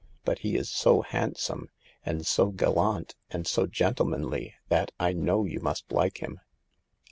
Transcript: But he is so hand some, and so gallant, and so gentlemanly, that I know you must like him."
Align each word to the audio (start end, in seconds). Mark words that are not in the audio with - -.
But 0.25 0.39
he 0.39 0.55
is 0.55 0.67
so 0.67 1.03
hand 1.03 1.37
some, 1.37 1.69
and 2.03 2.25
so 2.25 2.47
gallant, 2.47 3.13
and 3.29 3.45
so 3.45 3.67
gentlemanly, 3.67 4.55
that 4.67 4.91
I 4.99 5.13
know 5.13 5.45
you 5.45 5.59
must 5.59 5.91
like 5.91 6.23
him." 6.23 6.39